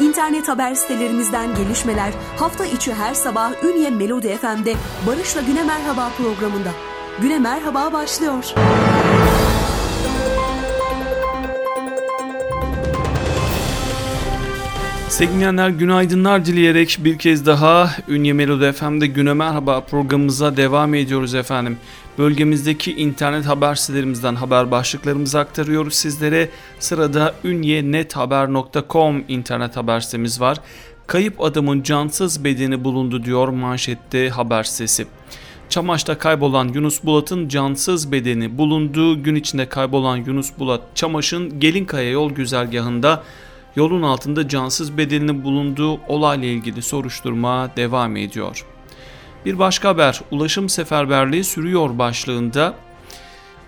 İnternet 0.00 0.48
haber 0.48 0.74
sitelerimizden 0.74 1.54
gelişmeler 1.54 2.12
hafta 2.36 2.66
içi 2.66 2.94
her 2.94 3.14
sabah 3.14 3.64
Ünye 3.64 3.90
Melodi 3.90 4.36
FM'de 4.36 4.74
Barış'la 5.06 5.40
Güne 5.40 5.62
Merhaba 5.62 6.10
programında. 6.18 6.70
Güne 7.20 7.38
Merhaba 7.38 7.92
başlıyor. 7.92 8.54
Sevgili 15.12 15.78
günaydınlar 15.78 16.44
dileyerek 16.44 16.98
bir 17.00 17.18
kez 17.18 17.46
daha 17.46 17.90
Ünye 18.08 18.32
Melodi 18.32 18.72
FM'de 18.72 19.06
Güne 19.06 19.32
Merhaba 19.32 19.80
programımıza 19.80 20.56
devam 20.56 20.94
ediyoruz 20.94 21.34
efendim. 21.34 21.76
Bölgemizdeki 22.18 22.92
internet 22.92 23.46
haber 23.46 23.74
sitelerimizden 23.74 24.34
haber 24.34 24.70
başlıklarımızı 24.70 25.38
aktarıyoruz 25.38 25.94
sizlere. 25.94 26.48
Sırada 26.78 27.34
ünyenethaber.com 27.44 29.24
internet 29.28 29.76
haber 29.76 30.00
sitemiz 30.00 30.40
var. 30.40 30.58
Kayıp 31.06 31.40
adamın 31.40 31.82
cansız 31.82 32.44
bedeni 32.44 32.84
bulundu 32.84 33.24
diyor 33.24 33.48
manşette 33.48 34.28
haber 34.28 34.62
sitesi. 34.62 35.06
Çamaş'ta 35.68 36.18
kaybolan 36.18 36.68
Yunus 36.68 37.04
Bulat'ın 37.04 37.48
cansız 37.48 38.12
bedeni 38.12 38.58
bulunduğu 38.58 39.22
gün 39.22 39.34
içinde 39.34 39.68
kaybolan 39.68 40.16
Yunus 40.16 40.50
Bulat 40.58 40.80
Çamaş'ın 40.94 41.60
Gelinkaya 41.60 42.10
yol 42.10 42.30
güzergahında 42.30 43.22
yolun 43.76 44.02
altında 44.02 44.48
cansız 44.48 44.96
bedeninin 44.98 45.44
bulunduğu 45.44 46.00
olayla 46.08 46.48
ilgili 46.48 46.82
soruşturma 46.82 47.76
devam 47.76 48.16
ediyor. 48.16 48.66
Bir 49.46 49.58
başka 49.58 49.88
haber 49.88 50.20
ulaşım 50.30 50.68
seferberliği 50.68 51.44
sürüyor 51.44 51.98
başlığında 51.98 52.74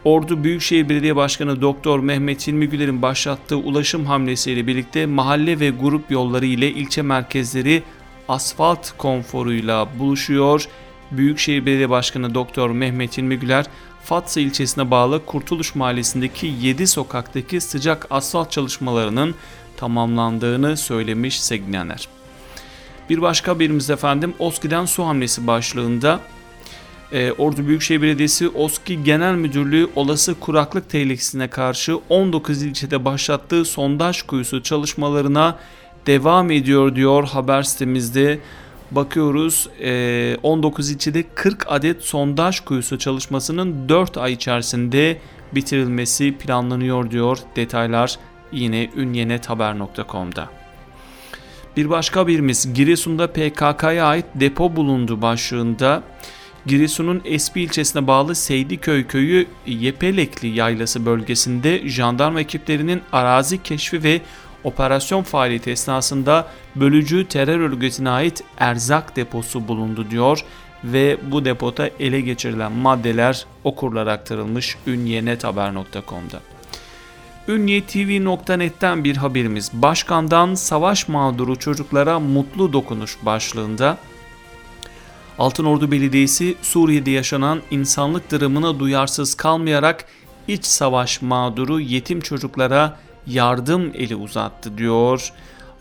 Ordu 0.05 0.45
Büyükşehir 0.45 0.89
Belediye 0.89 1.17
Başkanı 1.17 1.63
Doktor 1.63 2.01
Mehmet 2.01 2.47
Hilmi 2.47 3.03
başlattığı 3.03 3.57
ulaşım 3.57 4.07
hamlesiyle 4.07 4.67
birlikte 4.67 5.07
mahalle 5.07 5.61
ve 5.61 5.71
grup 5.71 6.11
yolları 6.11 6.47
ile 6.47 6.71
ilçe 6.71 7.03
merkezleri 7.03 7.83
asfalt 8.29 8.91
konforuyla 8.99 9.89
buluşuyor. 9.99 10.69
Büyükşehir 11.11 11.67
Belediye 11.67 11.91
Başkanı 11.91 12.35
Doktor 12.35 12.71
Mehmet 12.71 13.19
Hilmi 13.19 13.41
Fatsa 14.05 14.41
ilçesine 14.41 14.91
bağlı 14.91 15.27
Kurtuluş 15.27 15.75
Mahallesi'ndeki 15.75 16.47
7 16.61 16.87
sokaktaki 16.87 17.61
sıcak 17.61 18.07
asfalt 18.11 18.51
çalışmalarının 18.51 19.35
tamamlandığını 19.77 20.77
söylemiş 20.77 21.43
Segnener. 21.43 22.09
Bir 23.11 23.23
başka 23.23 23.53
haberimiz 23.53 23.91
efendim 23.91 24.35
OSKİ'den 24.39 24.85
su 24.85 25.07
hamlesi 25.07 25.47
başlığında 25.47 26.21
e, 27.13 27.33
Ordu 27.33 27.67
Büyükşehir 27.67 28.03
Belediyesi 28.03 28.49
OSKİ 28.49 29.05
Genel 29.05 29.35
Müdürlüğü 29.35 29.89
olası 29.97 30.41
kuraklık 30.41 30.91
tehlikesine 30.91 31.49
karşı 31.49 31.99
19 32.09 32.63
ilçede 32.63 33.05
başlattığı 33.05 33.65
sondaj 33.65 34.23
kuyusu 34.23 34.63
çalışmalarına 34.63 35.59
devam 36.07 36.51
ediyor 36.51 36.97
diyor 36.97 37.25
haber 37.25 37.63
sitemizde. 37.63 38.39
Bakıyoruz 38.91 39.69
19 40.43 40.91
ilçede 40.91 41.25
40 41.35 41.65
adet 41.69 42.03
sondaj 42.03 42.61
kuyusu 42.61 42.99
çalışmasının 42.99 43.89
4 43.89 44.19
ay 44.19 44.33
içerisinde 44.33 45.19
bitirilmesi 45.55 46.35
planlanıyor 46.39 47.11
diyor 47.11 47.39
detaylar 47.57 48.19
yine 48.53 48.91
ünyenethaber.com'da. 48.97 50.49
Bir 51.77 51.91
başka 51.91 52.27
birimiz 52.27 52.75
Giresun'da 52.75 53.33
PKK'ya 53.33 54.07
ait 54.07 54.27
depo 54.35 54.77
bulundu 54.77 55.23
başlığında. 55.23 56.03
Giresun'un 56.67 57.23
Espi 57.25 57.61
ilçesine 57.61 58.07
bağlı 58.07 58.35
Seydiköy 58.35 59.07
köyü 59.07 59.47
Yepelekli 59.67 60.49
yaylası 60.49 61.07
bölgesinde 61.07 61.89
jandarma 61.89 62.41
ekiplerinin 62.41 63.03
arazi 63.13 63.63
keşfi 63.63 64.03
ve 64.03 64.21
operasyon 64.65 65.23
faaliyeti 65.23 65.71
esnasında 65.71 66.49
bölücü 66.77 67.29
terör 67.29 67.61
örgütüne 67.61 68.11
ait 68.11 68.45
erzak 68.59 69.17
deposu 69.17 69.69
bulundu 69.69 70.11
diyor 70.11 70.45
ve 70.85 71.19
bu 71.31 71.45
depoda 71.45 71.91
ele 72.01 72.21
geçirilen 72.21 72.73
maddeler 72.73 73.47
okurlara 73.65 74.13
aktarılmış 74.13 74.77
ünyenethaber.com'da. 74.87 76.54
Ünyetv.net'ten 77.49 79.05
bir 79.05 79.17
haberimiz. 79.17 79.71
Başkandan 79.73 80.55
savaş 80.55 81.09
mağduru 81.09 81.57
çocuklara 81.57 82.21
mutlu 82.21 82.73
dokunuş 82.73 83.17
başlığında 83.23 83.99
Altınordu 85.39 85.91
Belediyesi 85.91 86.55
Suriye'de 86.63 87.11
yaşanan 87.11 87.61
insanlık 87.71 88.33
dramına 88.33 88.79
duyarsız 88.79 89.35
kalmayarak 89.35 90.05
iç 90.49 90.65
savaş 90.65 91.23
mağduru 91.23 91.81
yetim 91.81 92.21
çocuklara 92.21 92.99
yardım 93.27 93.93
eli 93.95 94.17
uzattı 94.17 94.79
diyor. 94.79 95.33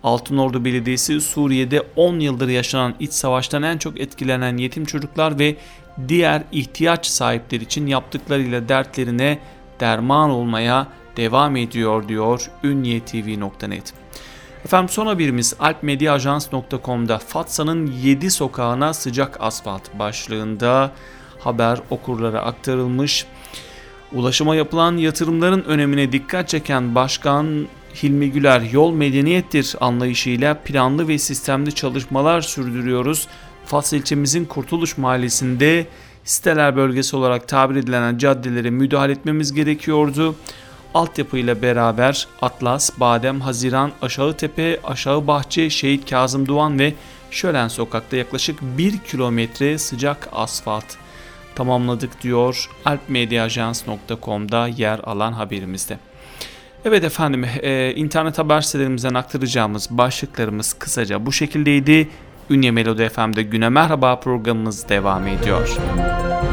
Altınordu 0.04 0.66
Belediyesi 0.66 1.22
Suriye'de 1.22 1.84
10 1.96 2.20
yıldır 2.20 2.48
yaşanan 2.48 2.96
iç 3.00 3.14
savaştan 3.14 3.64
en 3.64 3.78
çok 3.78 4.00
etkilenen 4.00 4.58
yetim 4.58 4.86
çocuklar 4.86 5.40
ve 5.40 5.56
diğer 6.08 6.44
ihtiyaç 6.52 7.06
sahipleri 7.06 7.64
için 7.64 7.88
yaptıklarıyla 7.88 8.70
dertlerine 8.70 9.40
derman 9.80 10.30
olmaya 10.30 10.88
devam 11.18 11.56
ediyor 11.56 12.08
diyor 12.08 12.50
ünyetv.net. 12.64 13.94
Efendim 14.66 14.90
son 14.90 15.08
haberimiz 15.08 15.56
alpmediaajans.com'da 15.60 17.18
Fatsa'nın 17.18 17.88
7 17.88 18.32
sokağına 18.32 18.94
sıcak 18.94 19.38
asfalt 19.42 20.00
başlığında 20.00 20.92
haber 21.40 21.80
okurlara 21.90 22.42
aktarılmış. 22.42 23.26
Ulaşıma 24.14 24.56
yapılan 24.56 24.98
yatırımların 24.98 25.64
önemine 25.64 26.12
dikkat 26.12 26.50
çeken 26.50 26.96
Başkan 26.96 27.68
Hilmi 28.04 28.32
Güler 28.32 28.62
yol 28.62 28.94
medeniyettir 28.94 29.76
anlayışıyla 29.82 30.54
planlı 30.54 31.08
ve 31.08 31.18
sistemli 31.18 31.76
çalışmalar 31.76 32.42
sürdürüyoruz. 32.42 33.28
Fas 33.66 33.94
ilçemizin 33.94 34.46
Kurtuluş 34.46 34.98
Mahallesi'nde 34.98 35.88
siteler 36.24 36.76
bölgesi 36.76 37.16
olarak 37.16 37.48
tabir 37.48 37.76
edilen 37.76 38.18
caddelere 38.18 38.70
müdahale 38.70 39.12
etmemiz 39.12 39.54
gerekiyordu. 39.54 40.36
Altyapıyla 40.94 41.62
beraber 41.62 42.28
Atlas, 42.42 43.00
Badem, 43.00 43.42
Haziran, 43.42 43.92
Aşağı 44.02 44.38
Tepe, 44.38 44.80
Aşağı 44.84 45.28
Bahçe, 45.28 45.70
Şehit 45.70 46.10
Kazım 46.10 46.48
Doğan 46.48 46.80
ve 46.80 46.94
Şölen 47.32 47.68
Sokak'ta 47.68 48.18
yaklaşık 48.18 48.62
1 48.62 48.98
kilometre 48.98 49.78
sıcak 49.78 50.30
asfalt 50.32 50.86
tamamladık 51.56 52.22
diyor 52.22 52.70
alpmediaajans.com'da 52.86 54.68
yer 54.68 55.00
alan 55.04 55.34
haberimizde. 55.34 55.98
Evet 56.86 57.04
efendim 57.04 57.46
e, 57.62 57.94
internet 57.96 58.38
haber 58.38 58.62
sitelerimizden 58.62 59.14
aktaracağımız 59.14 59.88
başlıklarımız 59.90 60.74
kısaca 60.74 61.26
bu 61.26 61.32
şekildeydi. 61.32 62.10
Ünye 62.50 62.72
Melodi 62.72 63.10
FM'de 63.10 63.44
Güne 63.44 63.70
Merhaba 63.70 64.20
programımız 64.20 64.90
devam 64.90 65.28
ediyor. 65.28 65.78
Müzik 65.96 66.53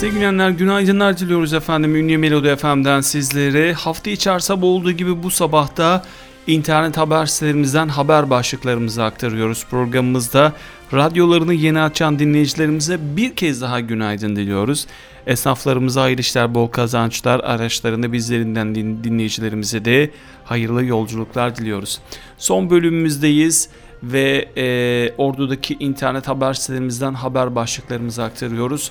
dinleyenler 0.00 0.50
günaydınlar 0.50 1.18
diliyoruz 1.18 1.52
efendim 1.52 1.96
Ünlü 1.96 2.18
Melodi 2.18 2.56
FM'den 2.56 3.00
sizlere. 3.00 3.72
Hafta 3.72 4.10
içi 4.10 4.30
her 4.30 4.38
sabah 4.38 4.66
olduğu 4.66 4.92
gibi 4.92 5.22
bu 5.22 5.30
sabahta 5.30 6.04
internet 6.46 6.96
haber 6.96 7.26
sitelerimizden 7.26 7.88
haber 7.88 8.30
başlıklarımızı 8.30 9.04
aktarıyoruz 9.04 9.66
programımızda. 9.70 10.52
Radyolarını 10.92 11.54
yeni 11.54 11.80
açan 11.80 12.18
dinleyicilerimize 12.18 13.16
bir 13.16 13.36
kez 13.36 13.62
daha 13.62 13.80
günaydın 13.80 14.36
diliyoruz. 14.36 14.86
Esnaflarımıza 15.26 16.02
hayırlı 16.02 16.20
işler, 16.20 16.54
bol 16.54 16.68
kazançlar, 16.68 17.40
araçlarını 17.40 18.12
bizlerinden 18.12 18.74
dinleyicilerimize 18.74 19.84
de 19.84 20.10
hayırlı 20.44 20.84
yolculuklar 20.84 21.56
diliyoruz. 21.56 22.00
Son 22.38 22.70
bölümümüzdeyiz 22.70 23.68
ve 24.02 24.48
e, 24.56 25.14
Ordu'daki 25.18 25.76
internet 25.80 26.28
haber 26.28 26.54
sitelerimizden 26.54 27.14
haber 27.14 27.54
başlıklarımızı 27.54 28.22
aktarıyoruz. 28.22 28.90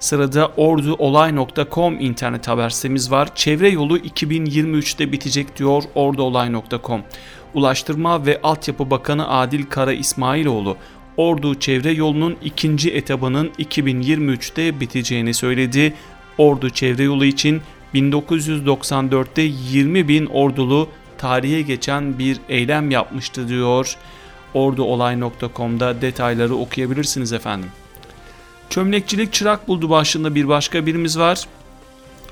Sırada 0.00 0.52
orduolay.com 0.56 2.00
internet 2.00 2.48
haber 2.48 2.70
sitemiz 2.70 3.10
var. 3.10 3.34
Çevre 3.34 3.68
yolu 3.68 3.98
2023'te 3.98 5.12
bitecek 5.12 5.56
diyor 5.56 5.82
orduolay.com. 5.94 7.02
Ulaştırma 7.54 8.26
ve 8.26 8.40
Altyapı 8.42 8.90
Bakanı 8.90 9.28
Adil 9.28 9.66
Kara 9.66 9.92
İsmailoğlu 9.92 10.76
Ordu 11.16 11.54
Çevre 11.54 11.92
Yolu'nun 11.92 12.36
ikinci 12.44 12.90
etabının 12.90 13.50
2023'te 13.58 14.80
biteceğini 14.80 15.34
söyledi. 15.34 15.94
Ordu 16.38 16.70
Çevre 16.70 17.02
Yolu 17.02 17.24
için 17.24 17.62
1994'te 17.94 19.42
20 19.42 20.08
bin 20.08 20.26
ordulu 20.26 20.88
tarihe 21.18 21.62
geçen 21.62 22.18
bir 22.18 22.40
eylem 22.48 22.90
yapmıştı 22.90 23.48
diyor. 23.48 23.96
Orduolay.com'da 24.54 26.02
detayları 26.02 26.54
okuyabilirsiniz 26.54 27.32
efendim. 27.32 27.68
Çömlekçilik 28.70 29.32
çırak 29.32 29.68
buldu 29.68 29.90
başlığında 29.90 30.34
bir 30.34 30.48
başka 30.48 30.86
birimiz 30.86 31.18
var. 31.18 31.44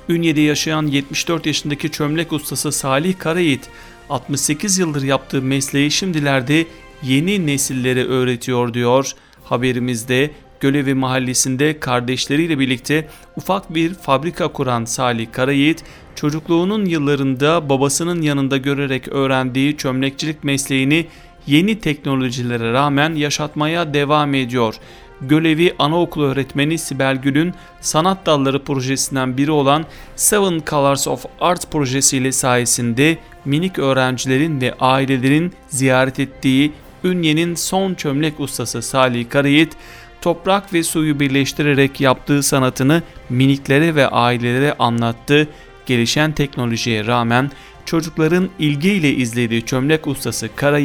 Ünye'de 0.09 0.41
yaşayan 0.41 0.87
74 0.87 1.45
yaşındaki 1.45 1.91
çömlek 1.91 2.33
ustası 2.33 2.71
Salih 2.71 3.17
Karayiğit 3.19 3.69
68 4.09 4.77
yıldır 4.77 5.03
yaptığı 5.03 5.41
mesleği 5.41 5.91
şimdilerde 5.91 6.65
yeni 7.03 7.47
nesillere 7.47 8.05
öğretiyor 8.05 8.73
diyor 8.73 9.11
haberimizde. 9.43 10.31
Gölevi 10.59 10.93
mahallesinde 10.93 11.79
kardeşleriyle 11.79 12.59
birlikte 12.59 13.07
ufak 13.35 13.75
bir 13.75 13.93
fabrika 13.93 14.47
kuran 14.47 14.85
Salih 14.85 15.31
Karayiğit, 15.31 15.83
çocukluğunun 16.15 16.85
yıllarında 16.85 17.69
babasının 17.69 18.21
yanında 18.21 18.57
görerek 18.57 19.07
öğrendiği 19.07 19.77
çömlekçilik 19.77 20.43
mesleğini 20.43 21.05
yeni 21.47 21.79
teknolojilere 21.79 22.73
rağmen 22.73 23.15
yaşatmaya 23.15 23.93
devam 23.93 24.33
ediyor. 24.33 24.75
Gölevi 25.21 25.75
Anaokulu 25.79 26.25
öğretmeni 26.25 26.77
Sibel 26.77 27.15
Gül'ün 27.15 27.53
sanat 27.81 28.25
dalları 28.25 28.63
projesinden 28.63 29.37
biri 29.37 29.51
olan 29.51 29.85
Seven 30.15 30.61
Colors 30.69 31.07
of 31.07 31.25
Art 31.41 31.71
projesiyle 31.71 32.31
sayesinde 32.31 33.17
minik 33.45 33.79
öğrencilerin 33.79 34.61
ve 34.61 34.73
ailelerin 34.79 35.53
ziyaret 35.67 36.19
ettiği 36.19 36.71
Ünye'nin 37.03 37.55
son 37.55 37.93
çömlek 37.93 38.39
ustası 38.39 38.81
Salih 38.81 39.29
Karayit, 39.29 39.73
toprak 40.21 40.73
ve 40.73 40.83
suyu 40.83 41.19
birleştirerek 41.19 42.01
yaptığı 42.01 42.43
sanatını 42.43 43.03
miniklere 43.29 43.95
ve 43.95 44.07
ailelere 44.07 44.73
anlattı. 44.79 45.47
Gelişen 45.85 46.31
teknolojiye 46.31 47.05
rağmen 47.05 47.51
çocukların 47.85 48.49
ilgiyle 48.59 49.11
izlediği 49.11 49.65
çömlek 49.65 50.07
ustası 50.07 50.49
Kara 50.55 50.79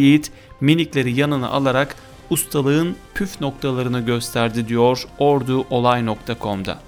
minikleri 0.60 1.20
yanına 1.20 1.48
alarak 1.48 1.96
ustalığın 2.30 2.96
püf 3.14 3.40
noktalarını 3.40 4.00
gösterdi 4.00 4.68
diyor 4.68 5.04
orduolay.com'da. 5.18 6.78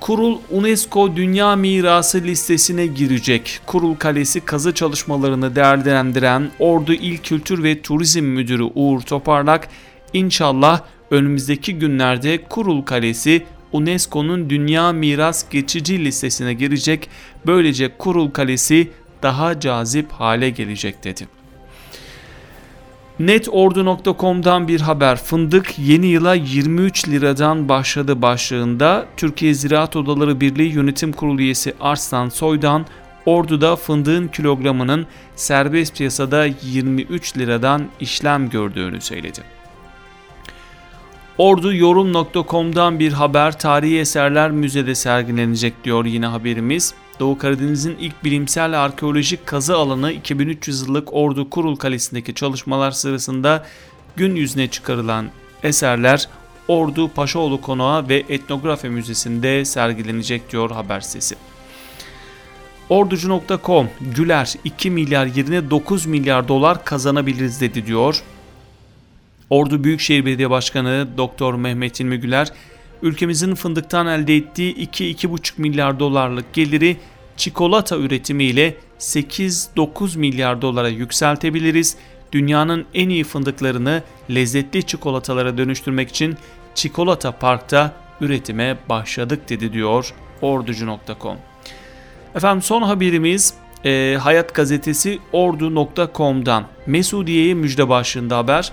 Kurul 0.00 0.38
UNESCO 0.50 1.16
Dünya 1.16 1.56
Mirası 1.56 2.22
listesine 2.22 2.86
girecek. 2.86 3.60
Kurul 3.66 3.94
Kalesi 3.94 4.40
kazı 4.40 4.74
çalışmalarını 4.74 5.56
değerlendiren 5.56 6.50
Ordu 6.58 6.92
İl 6.92 7.18
Kültür 7.18 7.62
ve 7.62 7.82
Turizm 7.82 8.24
Müdürü 8.24 8.62
Uğur 8.62 9.00
Toparlak, 9.00 9.68
inşallah 10.12 10.80
önümüzdeki 11.10 11.74
günlerde 11.74 12.42
Kurul 12.42 12.82
Kalesi 12.82 13.46
UNESCO'nun 13.72 14.50
Dünya 14.50 14.92
Miras 14.92 15.50
Geçici 15.50 16.04
listesine 16.04 16.54
girecek. 16.54 17.08
Böylece 17.46 17.96
Kurul 17.98 18.30
Kalesi 18.30 18.90
daha 19.22 19.60
cazip 19.60 20.12
hale 20.12 20.50
gelecek 20.50 21.04
dedi. 21.04 21.28
Netordu.com'dan 23.18 24.68
bir 24.68 24.80
haber. 24.80 25.16
Fındık 25.16 25.78
yeni 25.78 26.06
yıla 26.06 26.34
23 26.34 27.08
liradan 27.08 27.68
başladı 27.68 28.22
başlığında 28.22 29.06
Türkiye 29.16 29.54
Ziraat 29.54 29.96
Odaları 29.96 30.40
Birliği 30.40 30.72
Yönetim 30.72 31.12
Kurulu 31.12 31.40
üyesi 31.40 31.74
Arslan 31.80 32.28
Soydan 32.28 32.86
Ordu'da 33.26 33.76
fındığın 33.76 34.28
kilogramının 34.28 35.06
serbest 35.36 35.96
piyasada 35.96 36.46
23 36.62 37.38
liradan 37.38 37.82
işlem 38.00 38.50
gördüğünü 38.50 39.00
söyledi. 39.00 39.40
Orduyorum.com'dan 41.38 42.98
bir 42.98 43.12
haber 43.12 43.58
tarihi 43.58 43.98
eserler 43.98 44.50
müzede 44.50 44.94
sergilenecek 44.94 45.84
diyor 45.84 46.04
yine 46.04 46.26
haberimiz. 46.26 46.94
Doğu 47.20 47.38
Karadeniz'in 47.38 47.96
ilk 48.00 48.24
bilimsel 48.24 48.84
arkeolojik 48.84 49.46
kazı 49.46 49.76
alanı 49.76 50.12
2300 50.12 50.82
yıllık 50.82 51.12
Ordu 51.12 51.50
Kurul 51.50 51.76
Kalesi'ndeki 51.76 52.34
çalışmalar 52.34 52.90
sırasında 52.90 53.66
gün 54.16 54.36
yüzüne 54.36 54.68
çıkarılan 54.68 55.30
eserler 55.62 56.28
Ordu 56.68 57.08
Paşaoğlu 57.08 57.60
Konağı 57.60 58.08
ve 58.08 58.22
Etnografi 58.28 58.88
Müzesi'nde 58.88 59.64
sergilenecek 59.64 60.52
diyor 60.52 60.70
haber 60.70 61.00
sitesi. 61.00 61.36
Orducu.com 62.88 63.88
Güler 64.00 64.54
2 64.64 64.90
milyar 64.90 65.26
yerine 65.26 65.70
9 65.70 66.06
milyar 66.06 66.48
dolar 66.48 66.84
kazanabiliriz 66.84 67.60
dedi 67.60 67.86
diyor. 67.86 68.22
Ordu 69.50 69.84
Büyükşehir 69.84 70.24
Belediye 70.26 70.50
Başkanı 70.50 71.08
Doktor 71.16 71.54
Mehmet 71.54 72.00
İlmi 72.00 72.16
Güler, 72.16 72.52
ülkemizin 73.02 73.54
fındıktan 73.54 74.06
elde 74.06 74.36
ettiği 74.36 74.74
2-2,5 74.86 75.52
milyar 75.56 76.00
dolarlık 76.00 76.52
geliri 76.52 76.96
çikolata 77.36 77.96
üretimiyle 77.96 78.74
8-9 78.98 80.18
milyar 80.18 80.62
dolara 80.62 80.88
yükseltebiliriz. 80.88 81.96
Dünyanın 82.32 82.84
en 82.94 83.08
iyi 83.08 83.24
fındıklarını 83.24 84.02
lezzetli 84.30 84.82
çikolatalara 84.82 85.58
dönüştürmek 85.58 86.08
için 86.08 86.36
Çikolata 86.74 87.32
Park'ta 87.32 87.92
üretime 88.20 88.76
başladık 88.88 89.48
dedi 89.48 89.72
diyor 89.72 90.14
orducu.com. 90.42 91.36
Efendim 92.34 92.62
son 92.62 92.82
haberimiz 92.82 93.54
e, 93.84 94.18
Hayat 94.20 94.54
Gazetesi 94.54 95.18
ordu.com'dan 95.32 96.64
Mesudiye'ye 96.86 97.54
müjde 97.54 97.88
başlığında 97.88 98.38
haber. 98.38 98.72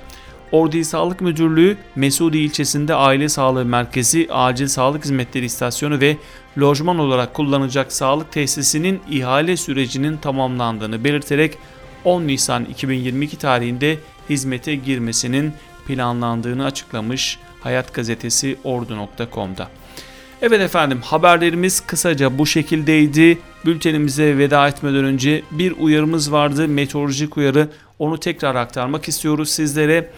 Ordu 0.52 0.78
İl 0.78 0.84
Sağlık 0.84 1.22
Müdürlüğü 1.22 1.78
Mesudi 1.96 2.38
ilçesinde 2.38 2.96
Aile 2.96 3.30
Sağlığı 3.30 3.66
Merkezi, 3.66 4.28
Acil 4.32 4.68
Sağlık 4.68 5.04
Hizmetleri 5.04 5.46
İstasyonu 5.46 6.00
ve 6.00 6.18
lojman 6.60 7.00
olarak 7.00 7.34
kullanacak 7.34 7.94
sağlık 7.94 8.32
tesisinin 8.32 9.00
ihale 9.10 9.58
sürecinin 9.58 10.18
tamamlandığını 10.18 11.04
belirterek 11.04 11.58
10 12.04 12.28
Nisan 12.28 12.66
2022 12.66 13.38
tarihinde 13.38 13.98
hizmete 14.30 14.76
girmesinin 14.76 15.54
planlandığını 15.88 16.66
açıklamış 16.66 17.40
Hayat 17.62 17.94
Gazetesi 17.94 18.58
ordu.com'da. 18.64 19.68
Evet 20.42 20.62
efendim 20.62 21.02
haberlerimiz 21.02 21.80
kısaca 21.80 22.38
bu 22.38 22.46
şekildeydi. 22.46 23.38
Bültenimize 23.66 24.38
veda 24.38 24.68
etmeden 24.68 25.04
önce 25.04 25.44
bir 25.52 25.72
uyarımız 25.72 26.32
vardı 26.32 26.68
meteorolojik 26.68 27.38
uyarı 27.38 27.70
onu 28.00 28.20
tekrar 28.20 28.56
aktarmak 28.56 29.08
istiyoruz 29.08 29.50
sizlere. 29.50 30.12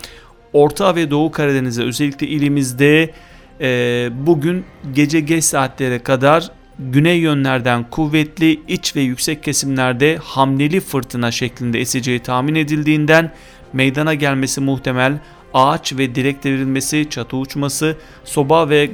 Orta 0.53 0.95
ve 0.95 1.11
Doğu 1.11 1.31
Karadeniz'e 1.31 1.83
özellikle 1.83 2.27
ilimizde 2.27 3.13
e, 3.61 4.09
bugün 4.13 4.65
gece 4.93 5.19
geç 5.19 5.43
saatlere 5.43 5.99
kadar 5.99 6.51
güney 6.79 7.17
yönlerden 7.17 7.89
kuvvetli 7.89 8.59
iç 8.67 8.95
ve 8.95 9.01
yüksek 9.01 9.43
kesimlerde 9.43 10.17
hamleli 10.23 10.79
fırtına 10.79 11.31
şeklinde 11.31 11.79
eseceği 11.79 12.19
tahmin 12.19 12.55
edildiğinden 12.55 13.31
meydana 13.73 14.13
gelmesi 14.13 14.61
muhtemel 14.61 15.19
ağaç 15.53 15.93
ve 15.93 16.15
direk 16.15 16.43
devrilmesi, 16.43 17.09
çatı 17.09 17.37
uçması, 17.37 17.97
soba 18.23 18.69
ve 18.69 18.91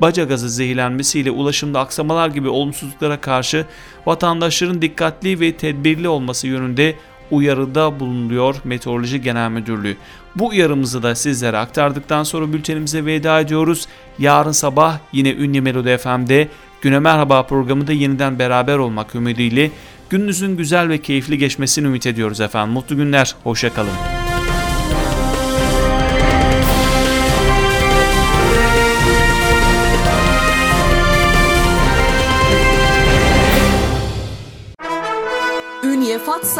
baca 0.00 0.24
gazı 0.24 0.50
zehirlenmesiyle 0.50 1.30
ulaşımda 1.30 1.80
aksamalar 1.80 2.28
gibi 2.28 2.48
olumsuzluklara 2.48 3.20
karşı 3.20 3.66
vatandaşların 4.06 4.82
dikkatli 4.82 5.40
ve 5.40 5.56
tedbirli 5.56 6.08
olması 6.08 6.46
yönünde 6.46 6.94
uyarıda 7.30 8.00
bulunuyor 8.00 8.56
Meteoroloji 8.64 9.20
Genel 9.20 9.50
Müdürlüğü. 9.50 9.96
Bu 10.36 10.48
uyarımızı 10.48 11.02
da 11.02 11.14
sizlere 11.14 11.58
aktardıktan 11.58 12.22
sonra 12.22 12.52
bültenimize 12.52 13.04
veda 13.04 13.40
ediyoruz. 13.40 13.86
Yarın 14.18 14.52
sabah 14.52 14.98
yine 15.12 15.32
Ünlü 15.32 15.60
Melodi 15.60 15.96
FM'de 15.96 16.48
Güne 16.80 16.98
Merhaba 16.98 17.42
programında 17.42 17.92
yeniden 17.92 18.38
beraber 18.38 18.78
olmak 18.78 19.14
ümidiyle 19.14 19.70
gününüzün 20.10 20.56
güzel 20.56 20.88
ve 20.88 20.98
keyifli 20.98 21.38
geçmesini 21.38 21.86
ümit 21.86 22.06
ediyoruz 22.06 22.40
efendim. 22.40 22.72
Mutlu 22.72 22.96
günler, 22.96 23.34
hoşçakalın. 23.44 24.25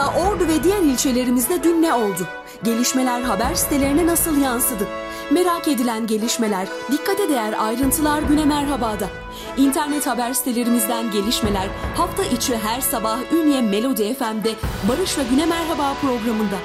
Ordu 0.06 0.48
ve 0.48 0.64
diğer 0.64 0.82
ilçelerimizde 0.82 1.62
dün 1.62 1.82
ne 1.82 1.94
oldu? 1.94 2.26
Gelişmeler 2.64 3.20
haber 3.22 3.54
sitelerine 3.54 4.06
nasıl 4.06 4.36
yansıdı? 4.36 4.86
Merak 5.30 5.68
edilen 5.68 6.06
gelişmeler, 6.06 6.66
dikkate 6.92 7.28
değer 7.28 7.54
ayrıntılar 7.58 8.22
Güne 8.22 8.44
Merhaba'da. 8.44 9.08
İnternet 9.56 10.06
haber 10.06 10.32
sitelerimizden 10.32 11.10
gelişmeler 11.10 11.68
hafta 11.96 12.24
içi 12.24 12.56
her 12.56 12.80
sabah 12.80 13.18
Ünye 13.32 13.62
Melodi 13.62 14.14
FM'de 14.14 14.54
Barış 14.88 15.18
ve 15.18 15.22
Güne 15.30 15.46
Merhaba 15.46 15.94
programında. 16.00 16.56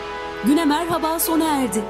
Güne 0.46 0.66
Merhaba 0.66 1.20
sona 1.20 1.46
erdi. 1.46 1.84